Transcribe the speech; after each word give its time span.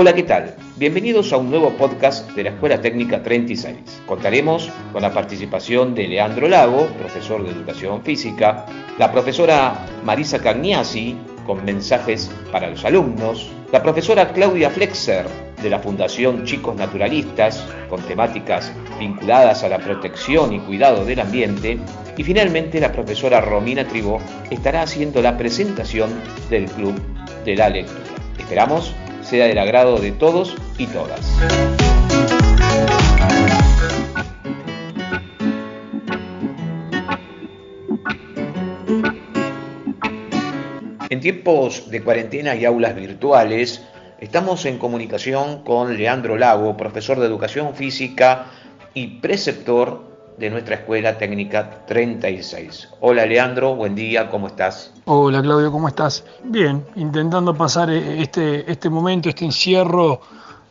Hola, 0.00 0.14
¿qué 0.14 0.22
tal? 0.22 0.54
Bienvenidos 0.76 1.30
a 1.30 1.36
un 1.36 1.50
nuevo 1.50 1.76
podcast 1.76 2.30
de 2.30 2.44
la 2.44 2.48
Escuela 2.48 2.80
Técnica 2.80 3.22
36. 3.22 3.76
Contaremos 4.06 4.70
con 4.94 5.02
la 5.02 5.12
participación 5.12 5.94
de 5.94 6.08
Leandro 6.08 6.48
Lago, 6.48 6.86
profesor 6.98 7.44
de 7.44 7.50
Educación 7.50 8.00
Física, 8.00 8.64
la 8.96 9.12
profesora 9.12 9.74
Marisa 10.02 10.40
Cagnasi, 10.40 11.18
con 11.44 11.62
mensajes 11.66 12.30
para 12.50 12.70
los 12.70 12.82
alumnos, 12.86 13.50
la 13.72 13.82
profesora 13.82 14.32
Claudia 14.32 14.70
Flexer, 14.70 15.26
de 15.62 15.68
la 15.68 15.80
Fundación 15.80 16.46
Chicos 16.46 16.76
Naturalistas, 16.76 17.62
con 17.90 18.00
temáticas 18.00 18.72
vinculadas 18.98 19.64
a 19.64 19.68
la 19.68 19.80
protección 19.80 20.54
y 20.54 20.60
cuidado 20.60 21.04
del 21.04 21.20
ambiente, 21.20 21.78
y 22.16 22.24
finalmente 22.24 22.80
la 22.80 22.90
profesora 22.90 23.42
Romina 23.42 23.86
Tribó 23.86 24.18
estará 24.48 24.80
haciendo 24.80 25.20
la 25.20 25.36
presentación 25.36 26.08
del 26.48 26.64
Club 26.70 26.94
de 27.44 27.54
la 27.54 27.68
Lectura. 27.68 28.00
Esperamos 28.38 28.94
sea 29.22 29.46
del 29.46 29.58
agrado 29.58 29.98
de 29.98 30.12
todos 30.12 30.56
y 30.78 30.86
todas. 30.86 31.20
En 41.10 41.20
tiempos 41.20 41.90
de 41.90 42.02
cuarentena 42.02 42.54
y 42.54 42.64
aulas 42.64 42.94
virtuales, 42.94 43.84
estamos 44.20 44.64
en 44.64 44.78
comunicación 44.78 45.64
con 45.64 45.96
Leandro 45.96 46.38
Lago, 46.38 46.76
profesor 46.76 47.18
de 47.18 47.26
educación 47.26 47.74
física 47.74 48.46
y 48.94 49.18
preceptor 49.18 50.09
de 50.40 50.48
nuestra 50.48 50.76
Escuela 50.76 51.18
Técnica 51.18 51.84
36. 51.86 52.88
Hola 53.00 53.26
Leandro, 53.26 53.76
buen 53.76 53.94
día, 53.94 54.30
¿cómo 54.30 54.46
estás? 54.46 54.90
Hola 55.04 55.42
Claudio, 55.42 55.70
¿cómo 55.70 55.86
estás? 55.86 56.24
Bien, 56.42 56.82
intentando 56.96 57.54
pasar 57.54 57.90
eh, 57.90 58.22
este, 58.22 58.68
este 58.70 58.88
momento, 58.88 59.28
este 59.28 59.44
encierro 59.44 60.22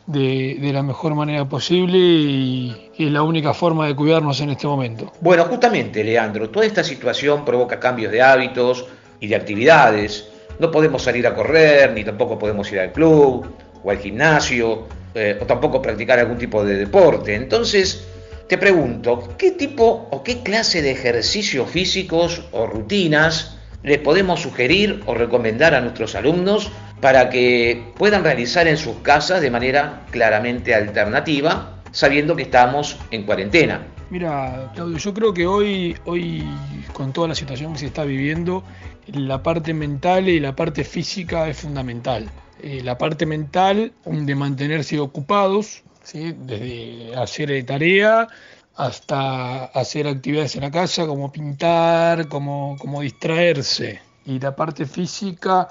de, 0.06 0.58
la 0.72 0.82
mejor 0.82 1.14
manera 1.14 1.44
posible 1.44 1.96
y 1.98 2.90
es 2.98 3.12
la 3.12 3.22
única 3.22 3.54
forma 3.54 3.86
de 3.86 3.94
cuidarnos 3.94 4.40
en 4.40 4.50
este 4.50 4.66
momento. 4.66 5.12
Bueno, 5.20 5.44
justamente 5.44 6.02
Leandro, 6.02 6.50
toda 6.50 6.66
esta 6.66 6.82
situación 6.82 7.44
provoca 7.44 7.78
cambios 7.78 8.10
de 8.10 8.20
hábitos 8.20 8.86
y 9.20 9.28
de 9.28 9.36
actividades. 9.36 10.26
No 10.58 10.72
podemos 10.72 11.00
salir 11.02 11.28
a 11.28 11.34
correr, 11.34 11.92
ni 11.92 12.02
tampoco 12.02 12.36
podemos 12.36 12.70
ir 12.72 12.80
al 12.80 12.90
club 12.90 13.46
o 13.84 13.90
al 13.90 13.98
gimnasio, 13.98 14.88
eh, 15.14 15.38
o 15.40 15.46
tampoco 15.46 15.80
practicar 15.80 16.18
algún 16.18 16.38
tipo 16.38 16.64
de 16.64 16.76
deporte. 16.76 17.36
Entonces, 17.36 18.09
te 18.50 18.58
pregunto, 18.58 19.36
¿qué 19.38 19.52
tipo 19.52 20.08
o 20.10 20.24
qué 20.24 20.42
clase 20.42 20.82
de 20.82 20.90
ejercicios 20.90 21.70
físicos 21.70 22.42
o 22.50 22.66
rutinas 22.66 23.56
les 23.84 23.98
podemos 23.98 24.40
sugerir 24.40 25.04
o 25.06 25.14
recomendar 25.14 25.72
a 25.72 25.80
nuestros 25.80 26.16
alumnos 26.16 26.68
para 27.00 27.30
que 27.30 27.92
puedan 27.96 28.24
realizar 28.24 28.66
en 28.66 28.76
sus 28.76 28.96
casas 29.02 29.40
de 29.40 29.52
manera 29.52 30.04
claramente 30.10 30.74
alternativa, 30.74 31.80
sabiendo 31.92 32.34
que 32.34 32.42
estamos 32.42 32.96
en 33.12 33.22
cuarentena? 33.22 33.86
Mira, 34.10 34.72
Claudio, 34.74 34.98
yo 34.98 35.14
creo 35.14 35.32
que 35.32 35.46
hoy, 35.46 35.96
hoy 36.04 36.44
con 36.92 37.12
toda 37.12 37.28
la 37.28 37.36
situación 37.36 37.74
que 37.74 37.78
se 37.78 37.86
está 37.86 38.02
viviendo, 38.02 38.64
la 39.06 39.44
parte 39.44 39.74
mental 39.74 40.28
y 40.28 40.40
la 40.40 40.56
parte 40.56 40.82
física 40.82 41.48
es 41.48 41.58
fundamental. 41.58 42.28
Eh, 42.60 42.80
la 42.82 42.98
parte 42.98 43.26
mental 43.26 43.92
de 44.04 44.34
mantenerse 44.34 44.98
ocupados, 44.98 45.84
desde 46.12 47.14
hacer 47.16 47.64
tarea 47.66 48.28
hasta 48.76 49.64
hacer 49.66 50.06
actividades 50.06 50.56
en 50.56 50.62
la 50.62 50.70
casa 50.70 51.06
como 51.06 51.30
pintar, 51.30 52.28
como, 52.28 52.76
como 52.78 53.02
distraerse. 53.02 54.00
Y 54.24 54.38
la 54.38 54.54
parte 54.54 54.86
física, 54.86 55.68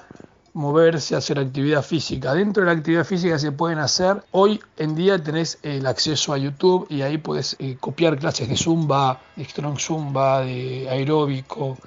moverse, 0.52 1.16
hacer 1.16 1.38
actividad 1.38 1.82
física. 1.82 2.34
Dentro 2.34 2.62
de 2.62 2.72
la 2.72 2.78
actividad 2.78 3.04
física 3.04 3.38
se 3.38 3.52
pueden 3.52 3.78
hacer, 3.78 4.22
hoy 4.30 4.60
en 4.76 4.94
día 4.94 5.22
tenés 5.22 5.58
el 5.62 5.86
acceso 5.86 6.32
a 6.32 6.38
YouTube 6.38 6.86
y 6.88 7.02
ahí 7.02 7.18
puedes 7.18 7.56
eh, 7.58 7.76
copiar 7.80 8.18
clases 8.18 8.48
de 8.48 8.56
zumba, 8.56 9.20
de 9.36 9.44
strong 9.44 9.78
zumba, 9.78 10.42
de 10.42 10.88
aeróbico, 10.88 11.78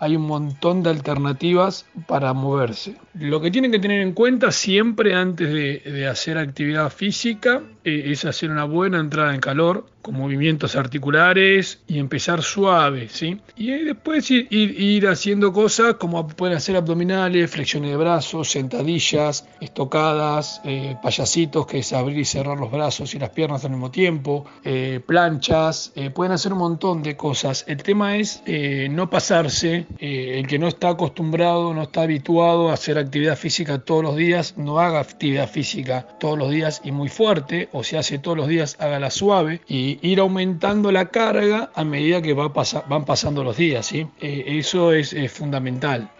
hay 0.00 0.16
un 0.16 0.22
montón 0.22 0.82
de 0.82 0.90
alternativas 0.90 1.86
para 2.08 2.32
moverse. 2.32 2.96
Lo 3.14 3.40
que 3.40 3.50
tienen 3.50 3.70
que 3.70 3.78
tener 3.78 4.00
en 4.00 4.12
cuenta 4.12 4.50
siempre 4.50 5.14
antes 5.14 5.52
de, 5.52 6.08
hacer 6.08 6.38
actividad 6.38 6.90
física 6.90 7.62
eh, 7.84 8.04
es 8.06 8.24
hacer 8.24 8.50
una 8.50 8.64
buena 8.64 8.98
entrada 8.98 9.34
en 9.34 9.40
calor, 9.40 9.86
con 10.02 10.14
movimientos 10.14 10.76
articulares 10.76 11.80
y 11.86 11.98
empezar 11.98 12.42
suave, 12.42 13.08
¿sí? 13.10 13.40
Y 13.56 13.70
después 13.84 14.30
ir, 14.30 15.06
haciendo 15.08 15.52
cosas 15.52 15.94
como 15.94 16.26
pueden 16.26 16.56
hacer 16.56 16.76
abdominales, 16.76 17.50
flexiones 17.50 17.90
de 17.90 17.96
brazos, 17.96 18.50
sentadillas, 18.50 19.46
estocadas, 19.60 20.60
eh, 20.64 20.96
payasitos, 21.02 21.66
que 21.66 21.78
es 21.78 21.92
abrir 21.92 22.18
y 22.18 22.24
cerrar 22.24 22.58
los 22.58 22.70
brazos 22.70 23.14
y 23.14 23.18
las 23.18 23.30
piernas 23.30 23.64
al 23.64 23.72
mismo 23.72 23.90
tiempo, 23.90 24.46
eh, 24.64 25.00
planchas, 25.04 25.92
eh, 25.94 26.10
pueden 26.10 26.32
hacer 26.32 26.52
un 26.52 26.58
montón 26.60 27.02
de 27.02 27.16
cosas. 27.16 27.64
El 27.68 27.82
tema 27.82 28.16
es 28.16 28.42
no 28.90 29.10
pasarse, 29.10 29.86
el 29.98 30.46
que 30.46 30.58
no 30.58 30.68
está 30.68 30.90
acostumbrado, 30.90 31.74
no 31.74 31.82
está 31.82 32.02
habituado 32.02 32.70
a 32.70 32.74
hacer 32.74 32.98
actividad 32.98 33.36
física 33.36 33.78
todos 33.78 34.02
los 34.02 34.16
días, 34.16 34.54
no 34.56 34.80
haga 34.80 35.00
actividad 35.00 35.48
física 35.48 36.06
todos 36.18 36.38
los 36.38 36.50
días 36.50 36.80
y 36.84 36.92
muy 36.92 37.08
fuerte, 37.08 37.68
o 37.72 37.84
si 37.84 37.96
hace 37.96 38.18
todos 38.18 38.36
los 38.36 38.48
días, 38.48 38.76
hágala 38.78 39.10
suave 39.10 39.60
y 39.68 39.89
ir 40.02 40.20
aumentando 40.20 40.92
la 40.92 41.06
carga 41.06 41.70
a 41.74 41.84
medida 41.84 42.22
que 42.22 42.34
va 42.34 42.48
van 42.48 43.04
pasando 43.04 43.42
los 43.42 43.56
días. 43.56 43.86
¿sí? 43.86 44.06
Eh, 44.20 44.44
eso 44.46 44.92
es, 44.92 45.14
fundamental. 45.32 46.10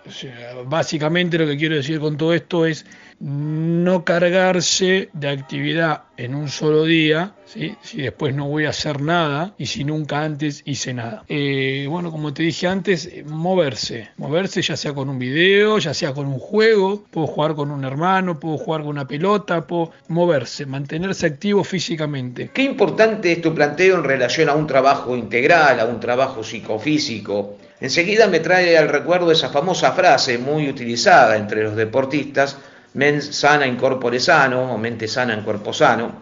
básicamente 0.67 1.39
lo 1.39 1.47
que 1.47 1.57
quiero 1.57 1.77
decir 1.77 2.01
con 2.01 2.17
todo 2.17 2.35
esto 2.35 2.67
es 2.67 2.87
no 3.21 4.03
cargarse 4.05 5.11
de 5.13 5.29
actividad 5.29 6.05
en 6.17 6.35
un 6.35 6.49
solo 6.49 6.85
día, 6.85 7.35
si 7.45 8.03
después 8.03 8.35
no 8.35 8.49
voy 8.49 8.65
a 8.65 8.71
hacer 8.71 9.01
nada 9.01 9.55
y 9.59 9.67
si 9.67 9.85
nunca 9.85 10.23
antes 10.23 10.63
hice 10.65 10.95
nada. 10.95 11.25
Eh, 11.29 11.87
bueno, 11.89 12.11
como 12.11 12.33
te 12.33 12.43
dije 12.43 12.67
antes, 12.67 13.11
moverse, 13.27 14.09
moverse 14.17 14.63
ya 14.63 14.77
sea 14.77 14.95
con 14.95 15.11
un 15.11 15.19
video, 15.19 15.79
ya 15.79 15.93
sea 15.93 16.15
con 16.15 16.27
un 16.27 16.39
juego, 16.39 17.05
puedo 17.11 17.27
jugar 17.27 17.55
con 17.55 17.71
un 17.71 17.85
hermano, 17.85 18.41
puedo 18.41 18.57
jugar 18.57 18.81
con 18.81 18.91
una 18.91 19.07
pelota, 19.07 19.67
puedo 19.67 19.93
moverse, 20.09 20.65
mantenerse 20.65 21.27
activo 21.27 21.63
físicamente. 21.63 22.51
Qué 22.55 22.63
importante 22.63 23.33
es 23.33 23.43
tu 23.43 23.55
planteo 23.55 23.97
en 23.97 24.05
relación 24.05 24.49
a 24.49 24.55
un 24.55 24.67
trabajo 24.67 25.15
integral, 25.15 25.79
a 25.79 25.85
un 25.85 26.01
trabajo 26.01 26.43
psicofísico. 26.43 27.57
Enseguida 27.81 28.27
me 28.27 28.41
trae 28.41 28.77
al 28.77 28.89
recuerdo 28.89 29.33
esa 29.33 29.49
famosa 29.49 29.93
frase 29.93 30.37
muy 30.37 30.69
utilizada 30.69 31.37
entre 31.37 31.63
los 31.63 31.77
deportistas, 31.77 32.59
mens 32.95 33.31
sana 33.35 33.67
in 33.67 33.77
corpore 33.77 34.19
sano 34.19 34.73
o 34.73 34.79
mente 34.79 35.07
sana 35.07 35.35
en 35.35 35.43
cuerpo 35.43 35.73
sano. 35.73 36.13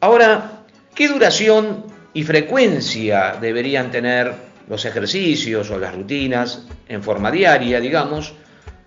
Ahora, 0.00 0.62
¿qué 0.94 1.08
duración 1.08 1.84
y 2.12 2.22
frecuencia 2.22 3.36
deberían 3.40 3.90
tener 3.90 4.34
los 4.68 4.84
ejercicios 4.84 5.70
o 5.70 5.78
las 5.78 5.94
rutinas 5.94 6.66
en 6.88 7.02
forma 7.02 7.30
diaria, 7.30 7.80
digamos, 7.80 8.34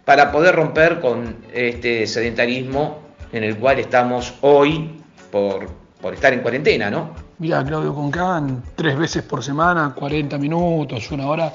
para 0.06 0.31
poder 0.31 0.56
romper 0.56 1.00
con 1.00 1.38
este 1.53 2.06
sedentarismo 2.07 3.00
en 3.31 3.44
el 3.44 3.57
cual 3.57 3.80
estamos 3.80 4.34
hoy 4.41 5.01
por, 5.31 5.68
por 6.01 6.13
estar 6.13 6.34
en 6.34 6.41
cuarentena, 6.41 6.90
¿no? 6.90 7.16
Mira, 7.40 7.63
Claudio, 7.63 7.96
con 7.96 8.12
que 8.12 8.19
tres 8.75 8.97
veces 8.97 9.24
por 9.24 9.44
semana, 9.44 9.94
40 9.96 10.38
minutos, 10.38 11.09
una 11.12 11.28
hora, 11.28 11.51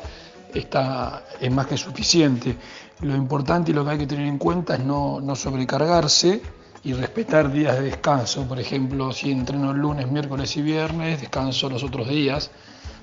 está, 0.55 1.25
es 1.41 1.51
más 1.51 1.67
que 1.67 1.77
suficiente. 1.77 2.57
Lo 3.01 3.15
importante 3.15 3.71
y 3.71 3.75
lo 3.75 3.85
que 3.85 3.91
hay 3.91 3.99
que 3.99 4.07
tener 4.07 4.27
en 4.27 4.39
cuenta 4.39 4.75
es 4.75 4.81
no, 4.85 5.21
sobrecargarse 5.35 6.41
y 6.85 6.93
respetar 6.93 7.53
días 7.53 7.79
de 7.79 7.87
descanso. 7.87 8.47
Por 8.47 8.59
ejemplo, 8.59 9.13
si 9.13 9.31
entreno 9.31 9.73
el 9.73 9.79
lunes, 9.79 10.11
miércoles 10.11 10.57
y 10.57 10.63
viernes, 10.63 11.21
descanso 11.21 11.69
los 11.69 11.83
otros 11.83 12.09
días 12.09 12.51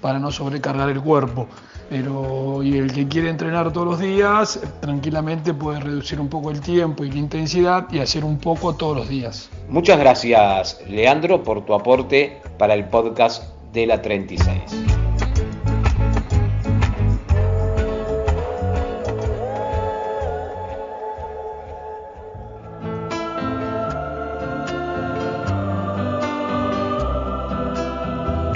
para 0.02 0.20
no 0.20 0.32
sobrecargar 0.32 0.90
el 0.90 1.02
cuerpo. 1.02 1.48
Pero 1.90 2.64
y 2.64 2.78
el 2.78 2.92
que 2.92 3.08
quiere 3.08 3.30
entrenar 3.30 3.72
todos 3.72 3.88
los 3.88 4.00
días, 4.00 4.60
tranquilamente 4.82 5.54
puede 5.54 5.80
reducir 5.80 6.20
un 6.20 6.28
poco 6.30 6.50
el 6.50 6.60
tiempo 6.60 7.04
y 7.04 7.12
la 7.12 7.20
intensidad 7.20 7.92
y 7.92 8.00
hacer 8.00 8.26
un 8.26 8.38
poco 8.38 8.74
todos 8.74 8.98
los 8.98 9.10
días. 9.10 9.50
Muchas 9.70 10.00
gracias, 10.00 10.80
Leandro, 10.90 11.44
por 11.44 11.66
tu 11.66 11.74
aporte 11.74 12.42
para 12.58 12.74
el 12.74 12.86
podcast 12.86 13.44
de 13.74 13.86
la 13.86 14.02
36. 14.02 15.13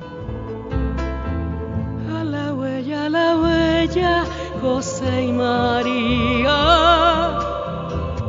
A 2.13 2.23
la 2.25 2.53
huella, 2.53 3.05
a 3.05 3.09
la 3.09 3.37
huella, 3.37 4.25
José 4.61 5.23
y 5.23 5.31
María 5.31 6.57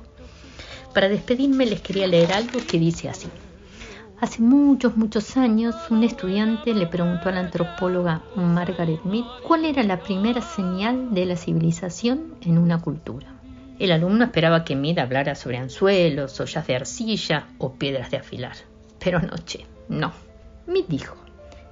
Para 0.93 1.09
despedirme 1.09 1.65
les 1.65 1.81
quería 1.81 2.07
leer 2.07 2.31
algo 2.31 2.59
que 2.67 2.79
dice 2.79 3.09
así. 3.09 3.27
Hace 4.19 4.41
muchos, 4.41 4.97
muchos 4.97 5.37
años, 5.37 5.75
un 5.91 6.03
estudiante 6.03 6.73
le 6.73 6.87
preguntó 6.87 7.29
a 7.29 7.33
la 7.33 7.41
antropóloga 7.41 8.23
Margaret 8.35 9.03
Mead 9.03 9.25
cuál 9.47 9.65
era 9.65 9.83
la 9.83 9.99
primera 9.99 10.41
señal 10.41 11.13
de 11.13 11.27
la 11.27 11.35
civilización 11.35 12.33
en 12.41 12.57
una 12.57 12.81
cultura. 12.81 13.27
El 13.77 13.91
alumno 13.91 14.25
esperaba 14.25 14.63
que 14.63 14.75
Mead 14.75 14.97
hablara 14.97 15.35
sobre 15.35 15.57
anzuelos, 15.57 16.39
ollas 16.39 16.65
de 16.65 16.75
arcilla 16.75 17.45
o 17.59 17.73
piedras 17.73 18.09
de 18.09 18.17
afilar. 18.17 18.55
Pero 18.97 19.21
noche, 19.21 19.67
no. 19.87 20.11
Mead 20.65 20.85
dijo 20.87 21.15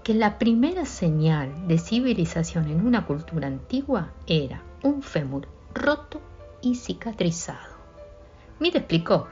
que 0.06 0.14
la 0.14 0.38
primera 0.38 0.86
señal 0.86 1.68
de 1.68 1.80
civilización 1.80 2.70
en 2.70 2.86
una 2.86 3.08
cultura 3.08 3.48
antigua 3.48 4.12
era 4.28 4.62
un 4.84 5.02
fémur 5.02 5.48
roto 5.74 6.22
y 6.62 6.76
cicatrizado. 6.76 7.74
Mead 8.60 8.76
explicó 8.76 9.28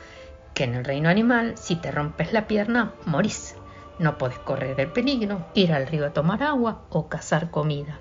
que 0.55 0.63
en 0.63 0.73
el 0.73 0.83
reino 0.83 1.09
animal, 1.09 1.59
si 1.59 1.75
te 1.75 1.91
rompes 1.91 2.33
la 2.33 2.47
pierna, 2.47 2.95
morís. 3.05 3.55
No 3.99 4.17
podés 4.17 4.39
correr 4.39 4.79
el 4.79 4.91
peligro, 4.91 5.45
ir 5.53 5.73
al 5.73 5.85
río 5.85 6.07
a 6.07 6.13
tomar 6.13 6.41
agua 6.41 6.87
o 6.89 7.07
cazar 7.07 7.51
comida. 7.51 7.99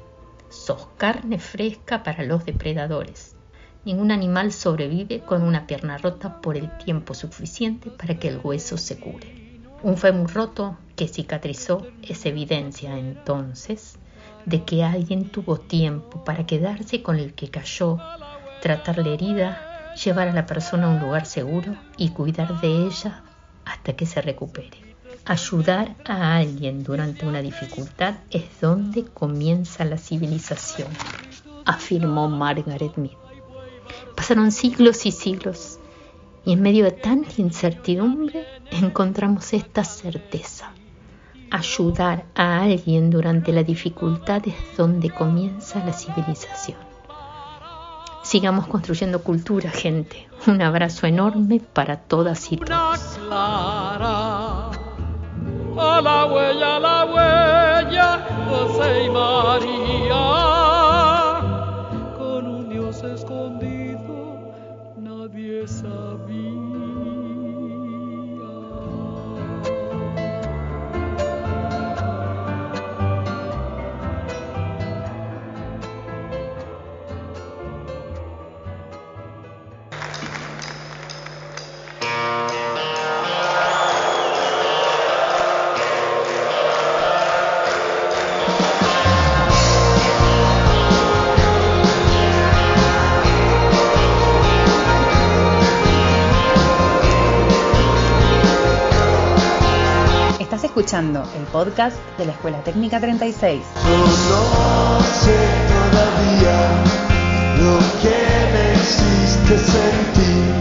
Sos 0.48 0.88
carne 0.96 1.38
fresca 1.38 2.02
para 2.02 2.24
los 2.24 2.46
depredadores. 2.46 3.36
Ningún 3.84 4.10
animal 4.10 4.50
sobrevive 4.50 5.20
con 5.20 5.42
una 5.42 5.66
pierna 5.66 5.98
rota 5.98 6.40
por 6.40 6.56
el 6.56 6.74
tiempo 6.78 7.12
suficiente 7.12 7.90
para 7.90 8.18
que 8.18 8.28
el 8.28 8.40
hueso 8.42 8.78
se 8.78 8.98
cure. 8.98 9.41
Un 9.84 9.96
fémur 9.96 10.32
roto 10.32 10.76
que 10.94 11.08
cicatrizó 11.08 11.84
es 12.02 12.24
evidencia 12.24 12.96
entonces 12.96 13.96
de 14.46 14.62
que 14.62 14.84
alguien 14.84 15.28
tuvo 15.28 15.58
tiempo 15.58 16.22
para 16.22 16.46
quedarse 16.46 17.02
con 17.02 17.18
el 17.18 17.34
que 17.34 17.48
cayó, 17.48 17.98
tratar 18.60 18.98
la 18.98 19.08
herida, 19.08 19.94
llevar 19.94 20.28
a 20.28 20.32
la 20.32 20.46
persona 20.46 20.86
a 20.86 20.90
un 20.90 21.00
lugar 21.00 21.26
seguro 21.26 21.74
y 21.96 22.10
cuidar 22.10 22.60
de 22.60 22.86
ella 22.86 23.24
hasta 23.64 23.94
que 23.94 24.06
se 24.06 24.22
recupere. 24.22 24.78
Ayudar 25.24 25.96
a 26.04 26.36
alguien 26.36 26.84
durante 26.84 27.26
una 27.26 27.42
dificultad 27.42 28.14
es 28.30 28.60
donde 28.60 29.04
comienza 29.06 29.84
la 29.84 29.98
civilización, 29.98 30.88
afirmó 31.64 32.28
Margaret 32.28 32.96
Mead. 32.96 33.16
Pasaron 34.14 34.52
siglos 34.52 35.06
y 35.06 35.10
siglos 35.10 35.80
y 36.44 36.52
en 36.52 36.62
medio 36.62 36.84
de 36.84 36.92
tanta 36.92 37.32
incertidumbre 37.38 38.44
encontramos 38.72 39.52
esta 39.52 39.84
certeza. 39.84 40.72
Ayudar 41.50 42.24
a 42.34 42.62
alguien 42.62 43.10
durante 43.10 43.52
la 43.52 43.62
dificultad 43.62 44.42
es 44.46 44.76
donde 44.76 45.10
comienza 45.10 45.84
la 45.84 45.92
civilización. 45.92 46.78
Sigamos 48.22 48.66
construyendo 48.68 49.22
cultura, 49.22 49.70
gente. 49.70 50.28
Un 50.46 50.62
abrazo 50.62 51.06
enorme 51.06 51.60
para 51.60 51.96
todas 51.98 52.50
y 52.52 52.56
todos. 52.56 53.18
A 55.74 56.00
la 56.02 56.26
huella, 56.26 56.76
a 56.76 56.80
la 56.80 57.04
huella, 57.04 58.26
José 58.48 59.04
y 59.04 59.10
María. 59.10 59.91
Escuchando 100.92 101.24
el 101.38 101.44
podcast 101.44 101.96
de 102.18 102.26
la 102.26 102.32
Escuela 102.32 102.62
Técnica 102.64 103.00
36. 103.00 103.62
No 103.82 105.00
sé 105.00 105.38
todavía 105.72 106.58
lo 107.56 107.78
que 108.02 108.18
me 108.52 108.74
hiciste 108.74 109.56
sentir. 109.56 110.52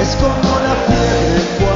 Es 0.00 0.16
como 0.16 0.58
la 0.60 0.74
fiebre 0.86 1.71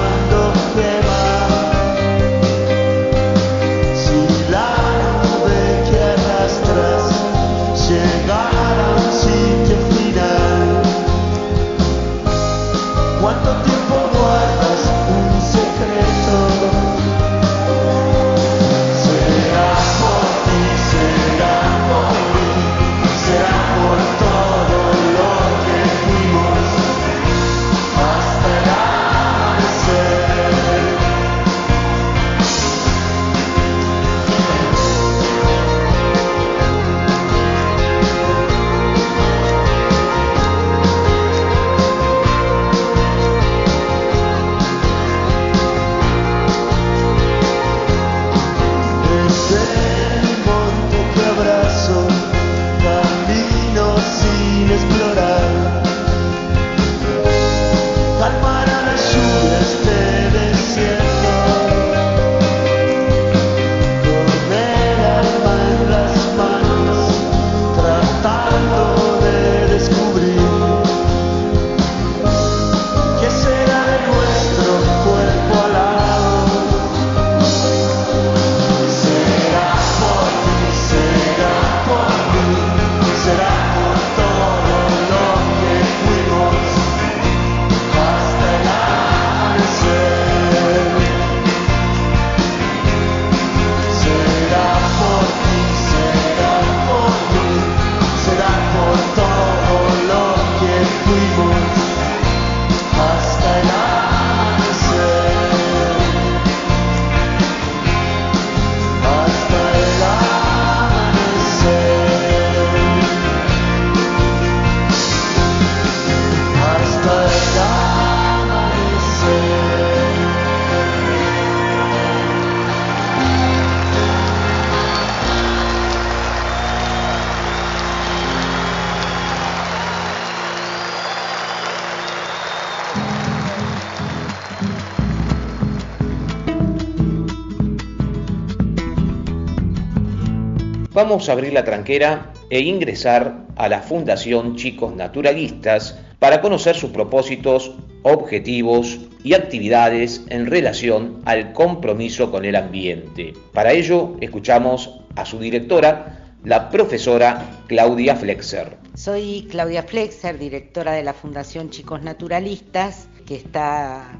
vamos 140.96 141.28
a 141.28 141.32
abrir 141.32 141.52
la 141.52 141.62
tranquera 141.62 142.32
e 142.48 142.60
ingresar 142.60 143.44
a 143.56 143.68
la 143.68 143.82
Fundación 143.82 144.56
Chicos 144.56 144.96
Naturalistas 144.96 145.98
para 146.18 146.40
conocer 146.40 146.74
sus 146.74 146.88
propósitos, 146.88 147.74
objetivos 148.02 149.00
y 149.22 149.34
actividades 149.34 150.22
en 150.30 150.46
relación 150.46 151.20
al 151.26 151.52
compromiso 151.52 152.30
con 152.30 152.46
el 152.46 152.56
ambiente. 152.56 153.34
Para 153.52 153.72
ello, 153.72 154.16
escuchamos 154.22 155.02
a 155.16 155.26
su 155.26 155.38
directora, 155.38 156.32
la 156.44 156.70
profesora 156.70 157.44
Claudia 157.66 158.16
Flexer. 158.16 158.78
Soy 158.94 159.46
Claudia 159.50 159.82
Flexer, 159.82 160.38
directora 160.38 160.92
de 160.92 161.02
la 161.02 161.12
Fundación 161.12 161.68
Chicos 161.68 162.00
Naturalistas, 162.00 163.10
que 163.26 163.34
está 163.34 164.18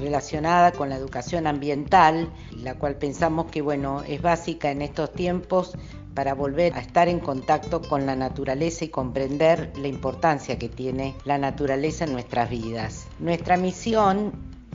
relacionada 0.00 0.72
con 0.72 0.88
la 0.88 0.96
educación 0.96 1.46
ambiental, 1.46 2.30
la 2.56 2.76
cual 2.76 2.96
pensamos 2.96 3.50
que 3.50 3.60
bueno, 3.60 4.02
es 4.08 4.22
básica 4.22 4.70
en 4.70 4.80
estos 4.80 5.12
tiempos 5.12 5.76
para 6.14 6.34
volver 6.34 6.74
a 6.74 6.80
estar 6.80 7.08
en 7.08 7.20
contacto 7.20 7.82
con 7.82 8.06
la 8.06 8.16
naturaleza 8.16 8.84
y 8.84 8.88
comprender 8.88 9.72
la 9.76 9.88
importancia 9.88 10.58
que 10.58 10.68
tiene 10.68 11.14
la 11.24 11.38
naturaleza 11.38 12.04
en 12.04 12.12
nuestras 12.12 12.50
vidas. 12.50 13.06
Nuestra 13.18 13.56
misión 13.56 14.32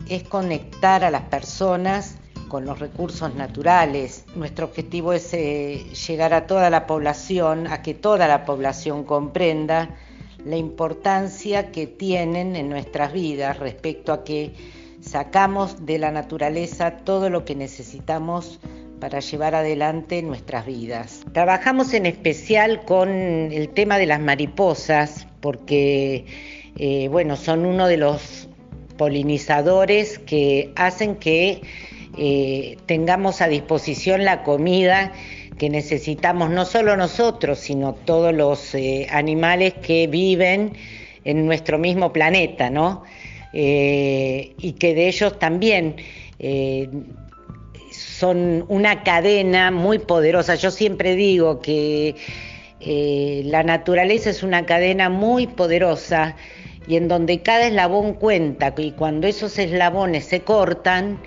es 0.08 0.24
conectar 0.24 1.04
a 1.04 1.12
las 1.12 1.24
personas 1.24 2.16
con 2.50 2.66
los 2.66 2.80
recursos 2.80 3.36
naturales. 3.36 4.26
Nuestro 4.36 4.66
objetivo 4.66 5.14
es 5.14 5.34
eh, 5.34 5.86
llegar 6.08 6.34
a 6.34 6.48
toda 6.48 6.70
la 6.70 6.88
población, 6.88 7.68
a 7.68 7.82
que 7.82 7.94
toda 7.94 8.28
la 8.28 8.44
población 8.44 9.04
comprenda 9.04 9.96
la 10.44 10.58
importancia 10.58 11.72
que 11.72 11.88
tienen 11.88 12.56
en 12.56 12.70
nuestras 12.70 13.14
vidas 13.14 13.60
respecto 13.60 14.12
a 14.12 14.24
que 14.24 14.54
sacamos 15.02 15.86
de 15.86 16.00
la 16.00 16.12
naturaleza 16.12 16.98
todo 16.98 17.30
lo 17.30 17.46
que 17.46 17.56
necesitamos 17.56 18.60
para 19.00 19.20
llevar 19.20 19.56
adelante 19.56 20.22
nuestras 20.22 20.66
vidas. 20.66 21.22
Trabajamos 21.34 21.94
en 21.94 22.06
especial 22.06 22.84
con 22.86 23.10
el 23.10 23.70
tema 23.70 23.98
de 23.98 24.06
las 24.06 24.20
mariposas 24.20 25.28
porque 25.40 26.26
eh, 26.78 27.08
bueno, 27.10 27.36
son 27.36 27.66
uno 27.66 27.88
de 27.88 27.98
los 27.98 28.48
polinizadores 28.98 30.20
que 30.20 30.72
hacen 30.76 31.16
que 31.16 31.62
eh, 32.18 32.78
tengamos 32.86 33.42
a 33.42 33.48
disposición 33.48 34.26
la 34.26 34.44
comida 34.44 35.12
que 35.58 35.70
necesitamos 35.70 36.50
no 36.50 36.64
solo 36.64 36.96
nosotros, 36.96 37.60
sino 37.60 37.94
todos 37.94 38.34
los 38.34 38.74
eh, 38.76 39.08
animales 39.12 39.74
que 39.74 40.08
viven 40.08 40.74
en 41.26 41.46
nuestro 41.46 41.78
mismo 41.78 42.14
planeta, 42.14 42.70
¿no? 42.70 43.04
y 43.52 44.76
que 44.78 44.94
de 44.94 45.08
ellos 45.08 45.40
también 45.40 45.96
son 48.00 48.66
una 48.68 49.04
cadena 49.04 49.72
muy 49.72 50.00
poderosa. 50.00 50.56
Yo 50.56 50.72
siempre 50.72 51.16
digo 51.16 51.62
que 51.62 52.16
eh, 52.80 53.42
la 53.46 53.64
naturaleza 53.64 54.30
es 54.30 54.44
una 54.44 54.66
cadena 54.66 55.10
muy 55.10 55.48
poderosa 55.48 56.36
y 56.88 56.96
en 56.96 57.08
donde 57.08 57.42
cada 57.42 57.68
eslabón 57.68 58.14
cuenta 58.14 58.74
y 58.78 58.92
cuando 58.92 59.28
esos 59.28 59.60
eslabones 59.60 60.26
se 60.26 60.42
cortan, 60.42 61.20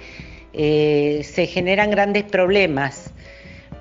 eh, 0.55 1.23
se 1.25 1.47
generan 1.47 1.91
grandes 1.91 2.25
problemas 2.25 3.13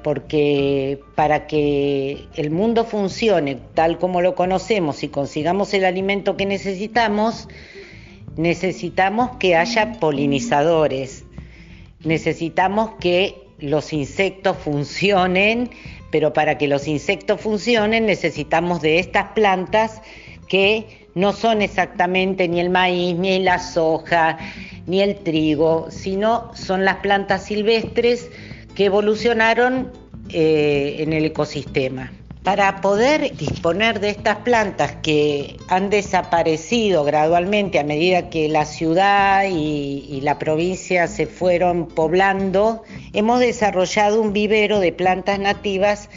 porque 0.04 1.00
para 1.16 1.48
que 1.48 2.26
el 2.36 2.52
mundo 2.52 2.86
funcione 2.86 3.58
tal 3.74 4.00
como 4.00 4.22
lo 4.22 4.36
conocemos 4.36 5.04
y 5.04 5.10
consigamos 5.10 5.74
el 5.74 5.86
alimento 5.86 6.38
que 6.38 6.46
necesitamos, 6.46 7.48
necesitamos 8.36 9.38
que 9.38 9.56
haya 9.56 9.94
polinizadores, 10.00 11.26
necesitamos 12.04 12.92
que 13.00 13.48
los 13.60 13.94
insectos 13.94 14.58
funcionen, 14.58 15.70
pero 16.12 16.34
para 16.34 16.58
que 16.58 16.68
los 16.68 16.88
insectos 16.88 17.40
funcionen 17.40 18.06
necesitamos 18.06 18.82
de 18.82 19.00
estas 19.00 19.32
plantas 19.34 20.02
que 20.48 21.08
no 21.14 21.34
son 21.34 21.62
exactamente 21.62 22.48
ni 22.48 22.60
el 22.60 22.70
maíz, 22.70 23.16
ni 23.16 23.40
la 23.40 23.60
soja, 23.60 24.38
ni 24.88 25.02
el 25.02 25.16
trigo, 25.18 25.88
sino 25.90 26.52
son 26.56 26.86
las 26.86 26.98
plantas 26.98 27.46
silvestres 27.46 28.30
que 28.76 28.86
evolucionaron 28.86 29.92
eh, 30.30 30.98
en 31.00 31.14
el 31.14 31.26
ecosistema. 31.26 32.12
Para 32.44 32.82
poder 32.82 33.38
disponer 33.38 34.00
de 34.00 34.10
estas 34.10 34.38
plantas 34.38 34.96
que 35.04 35.58
han 35.68 35.92
desaparecido 35.92 37.04
gradualmente 37.04 37.78
a 37.78 37.84
medida 37.84 38.32
que 38.32 38.50
la 38.50 38.66
ciudad 38.66 39.44
y, 39.48 40.22
la 40.24 40.40
provincia 40.40 41.08
se 41.08 41.28
fueron 41.28 41.88
poblando, 41.88 42.82
hemos 43.14 43.40
desarrollado 43.40 44.20
un 44.20 44.34
vivero 44.34 44.80
de 44.80 44.92
plantas 44.92 45.38
nativas 45.38 46.10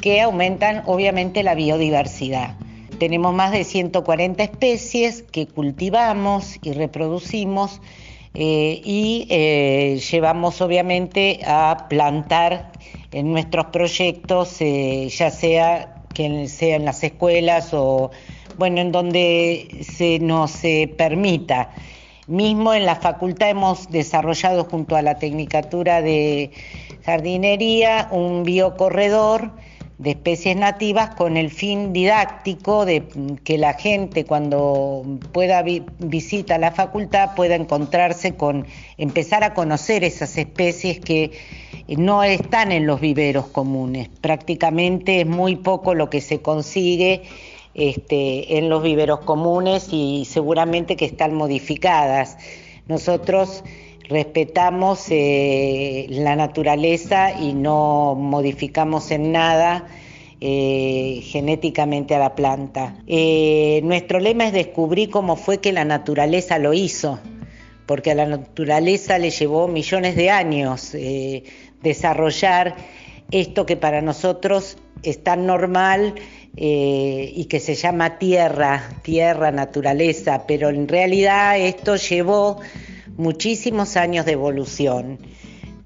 que 0.00 0.20
aumentan 0.20 0.84
obviamente 0.86 1.42
la 1.42 1.56
biodiversidad. 1.56 2.56
Tenemos 3.00 3.34
más 3.34 3.50
de 3.50 3.64
140 3.64 4.44
especies 4.44 5.22
que 5.22 5.48
cultivamos 5.48 6.56
y 6.62 6.72
reproducimos 6.72 7.80
eh, 8.34 8.80
y 8.84 9.26
eh, 9.28 10.00
llevamos 10.08 10.60
obviamente 10.60 11.40
a 11.44 11.86
plantar 11.88 12.70
en 13.14 13.32
nuestros 13.32 13.66
proyectos, 13.66 14.60
eh, 14.60 15.08
ya 15.08 15.30
sea 15.30 16.02
que 16.12 16.48
sea 16.48 16.76
en 16.76 16.84
las 16.84 17.02
escuelas 17.02 17.72
o 17.72 18.10
bueno, 18.58 18.80
en 18.80 18.92
donde 18.92 19.80
se 19.82 20.18
nos 20.20 20.60
permita. 20.96 21.70
Mismo 22.26 22.72
en 22.72 22.86
la 22.86 22.96
facultad 22.96 23.50
hemos 23.50 23.90
desarrollado 23.90 24.64
junto 24.64 24.96
a 24.96 25.02
la 25.02 25.18
Tecnicatura 25.18 26.00
de 26.02 26.52
Jardinería 27.04 28.08
un 28.10 28.44
biocorredor 28.44 29.50
de 29.98 30.10
especies 30.10 30.56
nativas 30.56 31.14
con 31.14 31.36
el 31.36 31.50
fin 31.50 31.92
didáctico 31.92 32.84
de 32.84 33.04
que 33.44 33.58
la 33.58 33.74
gente 33.74 34.24
cuando 34.24 35.04
pueda 35.32 35.64
visita 35.98 36.58
la 36.58 36.72
facultad 36.72 37.34
pueda 37.36 37.54
encontrarse 37.54 38.34
con 38.34 38.66
empezar 38.98 39.44
a 39.44 39.54
conocer 39.54 40.02
esas 40.02 40.36
especies 40.36 40.98
que 40.98 41.30
no 41.88 42.24
están 42.24 42.72
en 42.72 42.86
los 42.86 43.00
viveros 43.00 43.46
comunes. 43.46 44.08
Prácticamente 44.20 45.20
es 45.20 45.26
muy 45.26 45.56
poco 45.56 45.94
lo 45.94 46.10
que 46.10 46.20
se 46.20 46.40
consigue 46.40 47.22
este, 47.74 48.58
en 48.58 48.68
los 48.68 48.82
viveros 48.82 49.20
comunes 49.20 49.88
y 49.92 50.24
seguramente 50.24 50.96
que 50.96 51.04
están 51.04 51.34
modificadas. 51.34 52.36
Nosotros 52.88 53.62
respetamos 54.08 55.06
eh, 55.10 56.06
la 56.10 56.36
naturaleza 56.36 57.32
y 57.40 57.54
no 57.54 58.14
modificamos 58.14 59.10
en 59.10 59.32
nada 59.32 59.86
eh, 60.40 61.20
genéticamente 61.24 62.14
a 62.14 62.18
la 62.18 62.34
planta. 62.34 62.96
Eh, 63.06 63.80
nuestro 63.84 64.20
lema 64.20 64.46
es 64.46 64.52
descubrir 64.52 65.10
cómo 65.10 65.36
fue 65.36 65.58
que 65.58 65.72
la 65.72 65.84
naturaleza 65.84 66.58
lo 66.58 66.74
hizo, 66.74 67.18
porque 67.86 68.10
a 68.10 68.14
la 68.14 68.26
naturaleza 68.26 69.18
le 69.18 69.30
llevó 69.30 69.68
millones 69.68 70.16
de 70.16 70.30
años 70.30 70.94
desarrollar 71.82 72.76
esto 73.30 73.66
que 73.66 73.76
para 73.76 74.00
nosotros 74.00 74.78
es 75.02 75.22
tan 75.22 75.46
normal 75.46 76.14
y 76.56 77.44
que 77.46 77.60
se 77.60 77.74
llama 77.74 78.18
tierra, 78.18 78.88
tierra, 79.02 79.50
naturaleza, 79.50 80.46
pero 80.46 80.70
en 80.70 80.88
realidad 80.88 81.58
esto 81.58 81.96
llevó 81.96 82.60
muchísimos 83.16 83.96
años 83.96 84.26
de 84.26 84.32
evolución. 84.32 85.18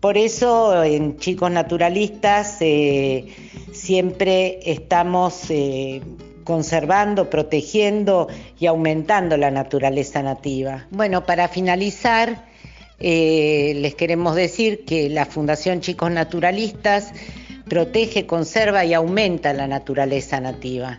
Por 0.00 0.16
eso 0.16 0.84
en 0.84 1.18
Chicos 1.18 1.50
Naturalistas 1.50 2.58
eh, 2.60 3.26
siempre 3.72 4.60
estamos 4.64 5.50
eh, 5.50 6.02
conservando, 6.44 7.28
protegiendo 7.28 8.28
y 8.60 8.66
aumentando 8.66 9.36
la 9.36 9.50
naturaleza 9.50 10.22
nativa. 10.22 10.86
Bueno, 10.90 11.26
para 11.26 11.48
finalizar, 11.48 12.46
eh, 13.00 13.72
les 13.76 13.94
queremos 13.96 14.34
decir 14.34 14.84
que 14.84 15.08
la 15.08 15.26
Fundación 15.26 15.80
Chicos 15.80 16.10
Naturalistas 16.10 17.12
protege, 17.68 18.26
conserva 18.26 18.84
y 18.84 18.94
aumenta 18.94 19.52
la 19.52 19.66
naturaleza 19.66 20.40
nativa 20.40 20.96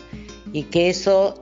y 0.54 0.64
que 0.64 0.90
eso 0.90 1.40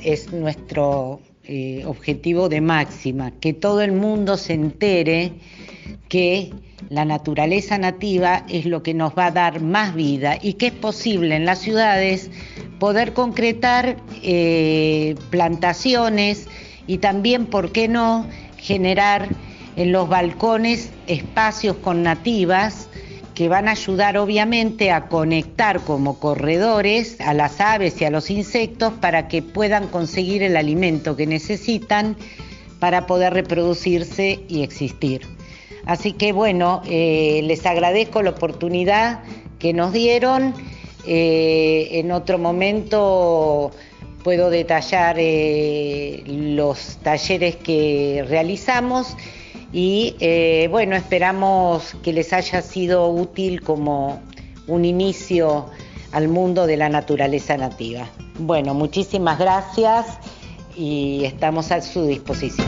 es 0.00 0.32
nuestro 0.32 1.20
eh, 1.52 1.82
objetivo 1.84 2.48
de 2.48 2.60
máxima, 2.60 3.32
que 3.32 3.52
todo 3.52 3.80
el 3.80 3.90
mundo 3.90 4.36
se 4.36 4.52
entere 4.52 5.32
que 6.08 6.52
la 6.90 7.04
naturaleza 7.04 7.76
nativa 7.76 8.46
es 8.48 8.66
lo 8.66 8.84
que 8.84 8.94
nos 8.94 9.18
va 9.18 9.26
a 9.26 9.30
dar 9.32 9.60
más 9.60 9.92
vida 9.96 10.38
y 10.40 10.52
que 10.52 10.68
es 10.68 10.72
posible 10.72 11.34
en 11.34 11.46
las 11.46 11.58
ciudades 11.58 12.30
poder 12.78 13.14
concretar 13.14 13.96
eh, 14.22 15.16
plantaciones 15.30 16.46
y 16.86 16.98
también, 16.98 17.46
¿por 17.46 17.72
qué 17.72 17.88
no?, 17.88 18.28
generar 18.56 19.28
en 19.74 19.90
los 19.90 20.08
balcones 20.08 20.92
espacios 21.08 21.78
con 21.78 22.04
nativas 22.04 22.89
que 23.34 23.48
van 23.48 23.68
a 23.68 23.72
ayudar 23.72 24.16
obviamente 24.18 24.90
a 24.90 25.08
conectar 25.08 25.80
como 25.80 26.18
corredores 26.18 27.20
a 27.20 27.34
las 27.34 27.60
aves 27.60 28.00
y 28.00 28.04
a 28.04 28.10
los 28.10 28.30
insectos 28.30 28.92
para 28.94 29.28
que 29.28 29.42
puedan 29.42 29.88
conseguir 29.88 30.42
el 30.42 30.56
alimento 30.56 31.16
que 31.16 31.26
necesitan 31.26 32.16
para 32.78 33.06
poder 33.06 33.34
reproducirse 33.34 34.40
y 34.48 34.62
existir. 34.62 35.22
Así 35.86 36.12
que 36.12 36.32
bueno, 36.32 36.82
eh, 36.86 37.40
les 37.44 37.64
agradezco 37.66 38.22
la 38.22 38.30
oportunidad 38.30 39.22
que 39.58 39.72
nos 39.72 39.92
dieron. 39.92 40.54
Eh, 41.06 41.88
en 41.92 42.12
otro 42.12 42.38
momento 42.38 43.70
puedo 44.22 44.50
detallar 44.50 45.16
eh, 45.18 46.22
los 46.26 46.98
talleres 47.02 47.56
que 47.56 48.24
realizamos 48.28 49.16
y 49.72 50.16
eh, 50.20 50.68
bueno, 50.70 50.96
esperamos 50.96 51.94
que 52.02 52.12
les 52.12 52.32
haya 52.32 52.60
sido 52.62 53.08
útil 53.08 53.62
como 53.62 54.20
un 54.66 54.84
inicio 54.84 55.66
al 56.12 56.28
mundo 56.28 56.66
de 56.66 56.76
la 56.76 56.88
naturaleza 56.88 57.56
nativa. 57.56 58.08
Bueno, 58.38 58.74
muchísimas 58.74 59.38
gracias 59.38 60.18
y 60.76 61.24
estamos 61.24 61.70
a 61.70 61.80
su 61.82 62.04
disposición. 62.06 62.66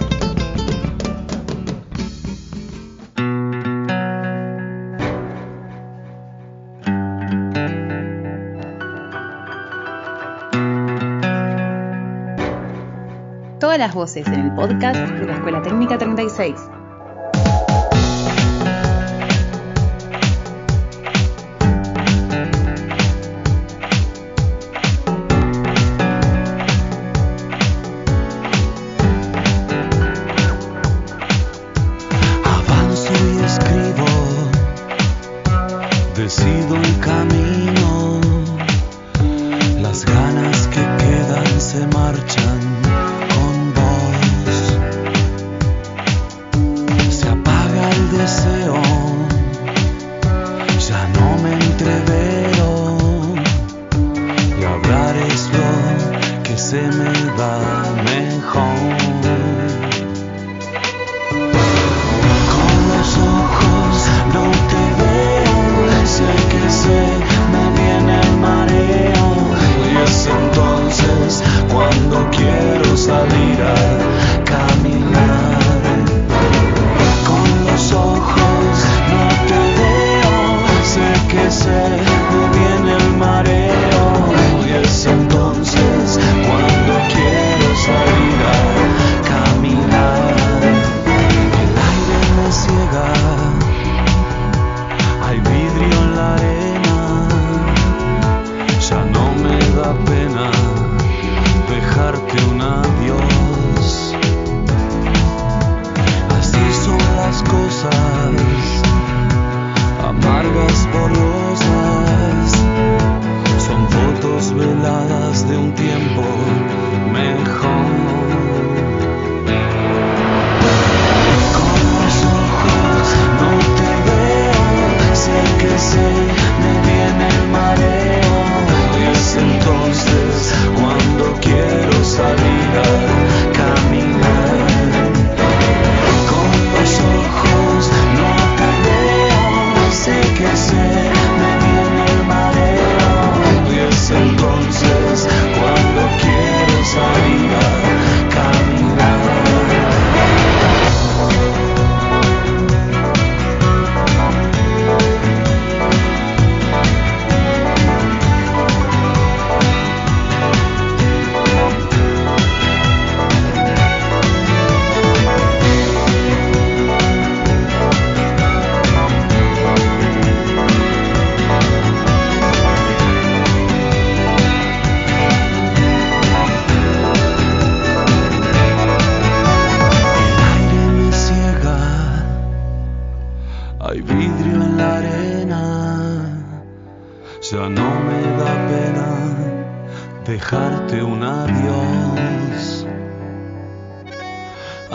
Todas 13.59 13.79
las 13.79 13.95
voces 13.95 14.27
en 14.27 14.35
el 14.35 14.55
podcast 14.55 15.01
de 15.01 15.27
la 15.27 15.35
Escuela 15.35 15.63
Técnica 15.63 15.97
36. 15.97 16.55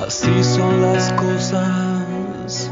Así 0.07 0.41
son 0.41 0.81
las 0.81 1.11
cosas, 1.11 2.71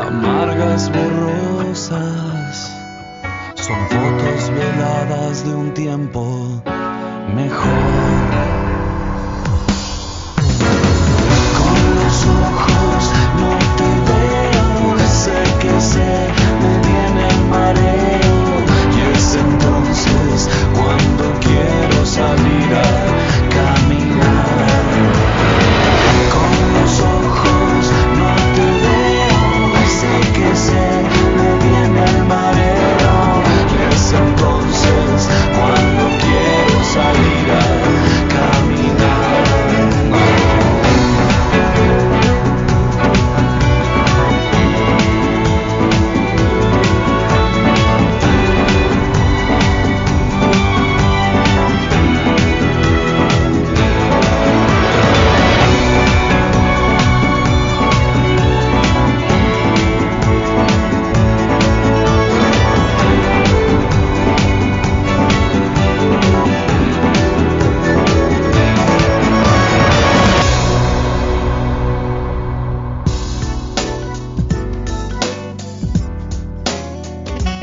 amargas, 0.00 0.90
borrosas. 0.90 2.72
Son 3.56 3.76
fotos 3.90 4.50
veladas 4.50 5.44
de 5.44 5.54
un 5.54 5.74
tiempo 5.74 6.62
mejor. 7.34 8.09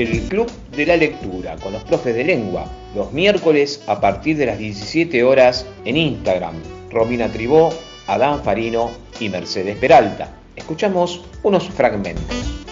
El 0.08 0.22
Club 0.30 0.50
de 0.76 0.86
la 0.86 0.96
Lectura 0.96 1.58
con 1.58 1.74
los 1.74 1.84
profes 1.84 2.15
de 2.15 2.24
lengua, 2.24 2.65
los 2.96 3.12
miércoles 3.12 3.84
a 3.88 4.00
partir 4.00 4.38
de 4.38 4.46
las 4.46 4.58
17 4.58 5.24
horas 5.24 5.65
en 5.86 5.98
Instagram. 5.98 6.56
Romina 6.89 7.28
Tribó, 7.28 7.70
Adán 8.08 8.41
Farino 8.41 8.91
y 9.20 9.30
Mercedes 9.30 9.78
Peralta. 9.78 10.30
Escuchamos 10.56 11.26
unos 11.43 11.70
fragmentos. 11.70 12.63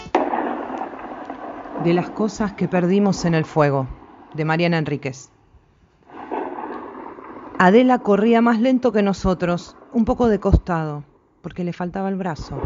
De 1.84 1.94
las 1.94 2.10
cosas 2.10 2.54
que 2.54 2.68
perdimos 2.68 3.26
en 3.26 3.36
el 3.36 3.46
fuego, 3.46 3.88
de 4.34 4.46
Mariana 4.46 4.78
Enríquez. 4.78 5.30
Adela 7.60 8.00
corría 8.00 8.42
más 8.42 8.60
lento 8.60 8.92
que 8.92 9.02
nosotros, 9.02 9.78
un 9.94 10.06
poco 10.06 10.28
de 10.30 10.40
costado, 10.40 11.04
porque 11.42 11.64
le 11.64 11.74
faltaba 11.74 12.10
el 12.10 12.16
brazo, 12.16 12.60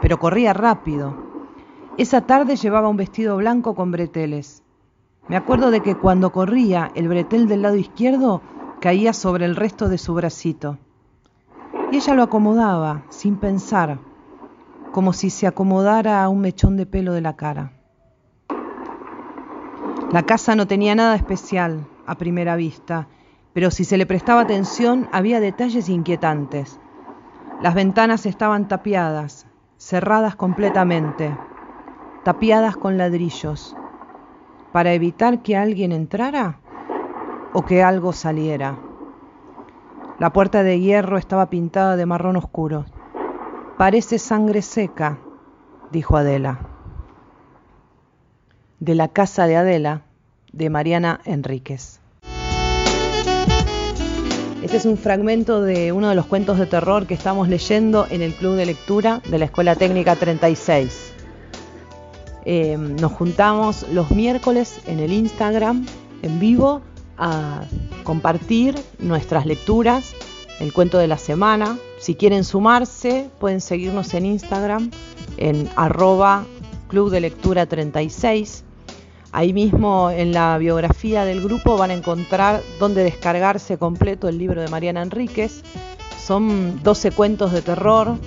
pero 0.00 0.18
corría 0.18 0.52
rápido. 0.52 1.31
Esa 1.98 2.22
tarde 2.22 2.56
llevaba 2.56 2.88
un 2.88 2.96
vestido 2.96 3.36
blanco 3.36 3.74
con 3.74 3.90
breteles. 3.90 4.62
Me 5.28 5.36
acuerdo 5.36 5.70
de 5.70 5.82
que 5.82 5.94
cuando 5.94 6.32
corría, 6.32 6.90
el 6.94 7.06
bretel 7.06 7.46
del 7.46 7.62
lado 7.62 7.76
izquierdo 7.76 8.40
caía 8.80 9.12
sobre 9.12 9.44
el 9.44 9.56
resto 9.56 9.90
de 9.90 9.98
su 9.98 10.14
bracito. 10.14 10.78
Y 11.90 11.96
ella 11.96 12.14
lo 12.14 12.22
acomodaba, 12.22 13.04
sin 13.10 13.36
pensar, 13.36 13.98
como 14.90 15.12
si 15.12 15.28
se 15.28 15.46
acomodara 15.46 16.24
a 16.24 16.30
un 16.30 16.40
mechón 16.40 16.78
de 16.78 16.86
pelo 16.86 17.12
de 17.12 17.20
la 17.20 17.36
cara. 17.36 17.72
La 20.10 20.22
casa 20.22 20.56
no 20.56 20.66
tenía 20.66 20.94
nada 20.94 21.14
especial 21.14 21.86
a 22.06 22.16
primera 22.16 22.56
vista, 22.56 23.06
pero 23.52 23.70
si 23.70 23.84
se 23.84 23.98
le 23.98 24.06
prestaba 24.06 24.40
atención 24.40 25.08
había 25.12 25.40
detalles 25.40 25.90
inquietantes. 25.90 26.80
Las 27.60 27.74
ventanas 27.74 28.24
estaban 28.24 28.66
tapiadas, 28.66 29.46
cerradas 29.76 30.36
completamente, 30.36 31.36
tapiadas 32.24 32.76
con 32.76 32.98
ladrillos, 32.98 33.76
para 34.72 34.92
evitar 34.92 35.42
que 35.42 35.56
alguien 35.56 35.92
entrara 35.92 36.60
o 37.52 37.64
que 37.64 37.82
algo 37.82 38.12
saliera. 38.12 38.78
La 40.18 40.32
puerta 40.32 40.62
de 40.62 40.80
hierro 40.80 41.18
estaba 41.18 41.50
pintada 41.50 41.96
de 41.96 42.06
marrón 42.06 42.36
oscuro. 42.36 42.84
Parece 43.76 44.18
sangre 44.18 44.62
seca, 44.62 45.18
dijo 45.90 46.16
Adela. 46.16 46.60
De 48.78 48.94
la 48.94 49.08
casa 49.08 49.46
de 49.46 49.56
Adela, 49.56 50.02
de 50.52 50.70
Mariana 50.70 51.20
Enríquez. 51.24 52.00
Este 54.62 54.76
es 54.76 54.84
un 54.86 54.96
fragmento 54.96 55.60
de 55.60 55.90
uno 55.90 56.08
de 56.08 56.14
los 56.14 56.26
cuentos 56.26 56.56
de 56.58 56.66
terror 56.66 57.06
que 57.06 57.14
estamos 57.14 57.48
leyendo 57.48 58.06
en 58.08 58.22
el 58.22 58.32
Club 58.32 58.54
de 58.54 58.66
Lectura 58.66 59.20
de 59.28 59.38
la 59.38 59.46
Escuela 59.46 59.74
Técnica 59.74 60.14
36. 60.14 61.11
Eh, 62.44 62.76
nos 62.76 63.12
juntamos 63.12 63.86
los 63.92 64.10
miércoles 64.10 64.80
en 64.86 64.98
el 64.98 65.12
Instagram 65.12 65.86
en 66.22 66.40
vivo 66.40 66.82
a 67.18 67.64
compartir 68.04 68.74
nuestras 68.98 69.46
lecturas, 69.46 70.14
el 70.60 70.72
cuento 70.72 70.98
de 70.98 71.08
la 71.08 71.18
semana. 71.18 71.78
Si 71.98 72.14
quieren 72.14 72.44
sumarse, 72.44 73.30
pueden 73.38 73.60
seguirnos 73.60 74.14
en 74.14 74.26
Instagram 74.26 74.90
en 75.36 75.68
arroba 75.76 76.44
Club 76.88 77.10
de 77.10 77.20
Lectura 77.20 77.66
36 77.66 78.64
Ahí 79.34 79.54
mismo 79.54 80.10
en 80.10 80.32
la 80.32 80.58
biografía 80.58 81.24
del 81.24 81.42
grupo 81.42 81.78
van 81.78 81.90
a 81.90 81.94
encontrar 81.94 82.62
dónde 82.78 83.02
descargarse 83.02 83.78
completo 83.78 84.28
el 84.28 84.36
libro 84.36 84.60
de 84.60 84.68
Mariana 84.68 85.00
Enríquez. 85.00 85.62
Son 86.22 86.82
12 86.82 87.12
cuentos 87.12 87.50
de 87.50 87.62
terror 87.62 88.18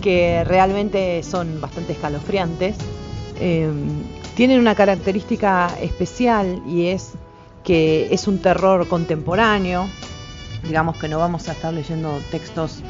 que 0.00 0.44
realmente 0.44 1.24
son 1.24 1.60
bastante 1.60 1.94
escalofriantes. 1.94 2.76
Em, 3.44 4.04
tienen 4.36 4.60
una 4.60 4.74
característica 4.74 5.68
especial 5.80 6.62
y 6.66 6.86
es 6.86 7.12
que 7.64 8.08
es 8.12 8.28
un 8.28 8.38
terror 8.38 8.86
contemporáneo. 8.86 9.88
Digamos 10.62 10.96
que 10.96 11.08
no 11.08 11.18
vamos 11.18 11.48
a 11.48 11.52
estar 11.52 11.74
leyendo 11.74 12.20
textos 12.30 12.82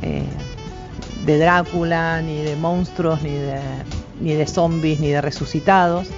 eh, 0.00 0.22
de 1.26 1.38
Drácula, 1.38 2.22
ni 2.22 2.42
de 2.42 2.56
monstruos, 2.56 3.22
ni 3.22 3.32
de, 3.32 3.60
ni 4.20 4.32
de 4.32 4.46
zombies, 4.46 4.98
ni 4.98 5.08
de 5.08 5.20
resucitados 5.20 6.08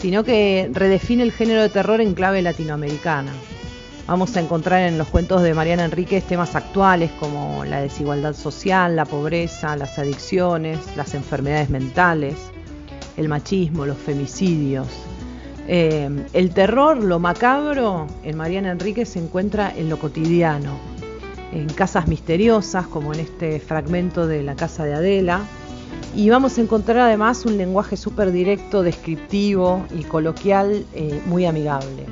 sino 0.00 0.22
que 0.22 0.70
redefine 0.72 1.22
el 1.22 1.32
género 1.32 1.62
de 1.62 1.68
terror 1.68 2.00
en 2.00 2.14
clave 2.14 2.40
latinoamericana. 2.42 3.32
Vamos 4.06 4.36
a 4.36 4.40
encontrar 4.40 4.82
en 4.82 4.96
los 4.96 5.08
cuentos 5.08 5.42
de 5.42 5.52
Mariana 5.52 5.84
Enríquez 5.84 6.24
temas 6.24 6.54
actuales 6.54 7.10
como 7.20 7.64
la 7.64 7.82
desigualdad 7.82 8.34
social, 8.34 8.96
la 8.96 9.04
pobreza, 9.04 9.76
las 9.76 9.98
adicciones, 9.98 10.78
las 10.96 11.14
enfermedades 11.14 11.68
mentales, 11.68 12.36
el 13.18 13.28
machismo, 13.28 13.84
los 13.84 13.98
femicidios. 13.98 14.86
Eh, 15.66 16.08
el 16.32 16.50
terror, 16.54 16.96
lo 16.96 17.18
macabro, 17.18 18.06
en 18.22 18.36
Mariana 18.38 18.70
Enríquez 18.70 19.10
se 19.10 19.18
encuentra 19.18 19.70
en 19.76 19.90
lo 19.90 19.98
cotidiano, 19.98 20.78
en 21.52 21.66
casas 21.68 22.08
misteriosas, 22.08 22.86
como 22.86 23.12
en 23.12 23.20
este 23.20 23.60
fragmento 23.60 24.26
de 24.26 24.42
la 24.42 24.56
casa 24.56 24.84
de 24.84 24.94
Adela, 24.94 25.42
y 26.16 26.30
vamos 26.30 26.56
a 26.56 26.62
encontrar 26.62 26.98
además 26.98 27.44
un 27.44 27.58
lenguaje 27.58 27.96
súper 27.96 28.32
directo, 28.32 28.82
descriptivo 28.82 29.84
y 29.94 30.04
coloquial 30.04 30.86
eh, 30.94 31.20
muy 31.26 31.44
amigable. 31.44 32.06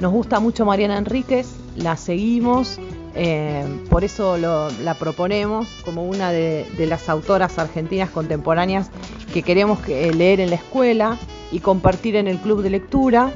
Nos 0.00 0.12
gusta 0.12 0.38
mucho 0.38 0.64
Mariana 0.64 0.98
Enríquez, 0.98 1.48
la 1.74 1.96
seguimos, 1.96 2.78
eh, 3.20 3.66
por 3.90 4.04
eso 4.04 4.36
la 4.38 4.94
proponemos 4.94 5.66
como 5.84 6.04
una 6.04 6.30
de, 6.30 6.66
las 6.78 7.08
autoras 7.08 7.58
argentinas 7.58 8.10
contemporáneas 8.10 8.90
que 9.34 9.42
queremos 9.42 9.80
eh, 9.88 10.14
leer 10.14 10.38
en 10.38 10.50
la 10.50 10.56
escuela 10.56 11.18
y 11.50 11.58
compartir 11.58 12.14
en 12.14 12.28
el 12.28 12.38
club 12.38 12.62
de 12.62 12.70
lectura. 12.70 13.32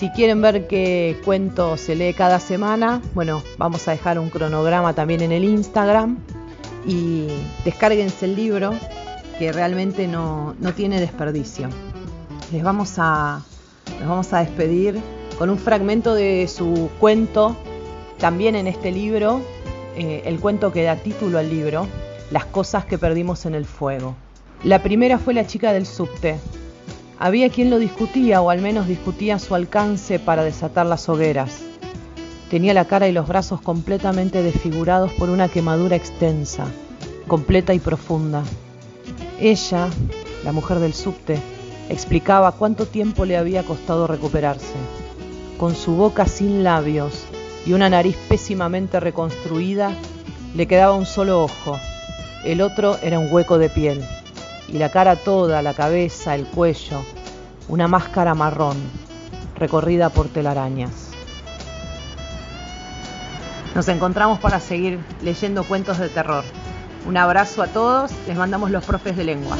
Si 0.00 0.10
quieren 0.10 0.42
ver 0.42 0.66
qué 0.66 1.20
cuento 1.24 1.76
se 1.76 1.94
lee 1.94 2.14
cada 2.14 2.40
semana, 2.40 3.00
bueno, 3.14 3.44
vamos 3.58 3.86
a 3.86 3.92
dejar 3.92 4.18
un 4.18 4.28
cronograma 4.28 4.92
también 4.92 5.20
en 5.20 5.30
el 5.30 5.44
Instagram 5.44 6.18
y 6.84 7.28
descárguense 7.64 8.24
el 8.24 8.34
libro 8.34 8.72
que 9.38 9.52
realmente 9.52 10.08
no, 10.08 10.56
tiene 10.74 10.98
desperdicio. 10.98 11.68
Les 12.50 12.64
vamos, 12.64 12.94
a, 12.96 13.40
vamos 14.00 14.32
a 14.32 14.40
despedir 14.40 15.00
con 15.38 15.48
un 15.48 15.58
fragmento 15.58 16.12
de 16.12 16.48
su 16.48 16.90
cuento, 16.98 17.56
también 18.22 18.54
en 18.54 18.68
este 18.68 18.92
libro, 18.92 19.40
eh, 19.96 20.22
el 20.26 20.38
cuento 20.38 20.70
que 20.70 20.84
da 20.84 20.94
título 20.94 21.38
al 21.38 21.50
libro, 21.50 21.88
Las 22.30 22.44
cosas 22.44 22.84
que 22.84 22.96
perdimos 22.96 23.46
en 23.46 23.56
el 23.56 23.64
fuego. 23.64 24.14
La 24.62 24.80
primera 24.80 25.18
fue 25.18 25.34
la 25.34 25.44
chica 25.44 25.72
del 25.72 25.86
subte. 25.86 26.38
Había 27.18 27.50
quien 27.50 27.68
lo 27.68 27.80
discutía 27.80 28.40
o 28.40 28.50
al 28.50 28.60
menos 28.60 28.86
discutía 28.86 29.40
su 29.40 29.56
alcance 29.56 30.20
para 30.20 30.44
desatar 30.44 30.86
las 30.86 31.08
hogueras. 31.08 31.62
Tenía 32.48 32.74
la 32.74 32.84
cara 32.84 33.08
y 33.08 33.12
los 33.12 33.26
brazos 33.26 33.60
completamente 33.60 34.40
desfigurados 34.40 35.10
por 35.14 35.28
una 35.28 35.48
quemadura 35.48 35.96
extensa, 35.96 36.66
completa 37.26 37.74
y 37.74 37.80
profunda. 37.80 38.44
Ella, 39.40 39.88
la 40.44 40.52
mujer 40.52 40.78
del 40.78 40.94
subte, 40.94 41.40
explicaba 41.88 42.52
cuánto 42.52 42.86
tiempo 42.86 43.24
le 43.24 43.36
había 43.36 43.64
costado 43.64 44.06
recuperarse. 44.06 44.76
Con 45.58 45.74
su 45.74 45.96
boca 45.96 46.26
sin 46.26 46.62
labios 46.62 47.26
y 47.64 47.72
una 47.72 47.88
nariz 47.88 48.16
pésimamente 48.28 49.00
reconstruida, 49.00 49.92
le 50.54 50.66
quedaba 50.66 50.94
un 50.94 51.06
solo 51.06 51.42
ojo. 51.42 51.78
El 52.44 52.60
otro 52.60 52.98
era 53.02 53.18
un 53.18 53.28
hueco 53.30 53.58
de 53.58 53.68
piel. 53.68 54.04
Y 54.68 54.78
la 54.78 54.90
cara 54.90 55.16
toda, 55.16 55.62
la 55.62 55.74
cabeza, 55.74 56.34
el 56.34 56.46
cuello, 56.46 57.04
una 57.68 57.88
máscara 57.88 58.34
marrón, 58.34 58.76
recorrida 59.56 60.08
por 60.10 60.28
telarañas. 60.28 61.10
Nos 63.74 63.88
encontramos 63.88 64.38
para 64.38 64.60
seguir 64.60 65.00
leyendo 65.22 65.64
cuentos 65.64 65.98
de 65.98 66.08
terror. 66.08 66.44
Un 67.06 67.16
abrazo 67.16 67.62
a 67.62 67.68
todos, 67.68 68.10
les 68.26 68.36
mandamos 68.36 68.70
los 68.70 68.84
profes 68.84 69.16
de 69.16 69.24
lengua. 69.24 69.56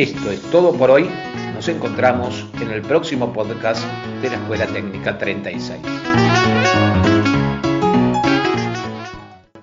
Esto 0.00 0.30
es 0.30 0.40
todo 0.50 0.72
por 0.72 0.90
hoy. 0.90 1.10
Nos 1.54 1.68
encontramos 1.68 2.46
en 2.58 2.70
el 2.70 2.80
próximo 2.80 3.34
podcast 3.34 3.84
de 4.22 4.30
la 4.30 4.36
Escuela 4.36 4.66
Técnica 4.66 5.18
36. 5.18 5.78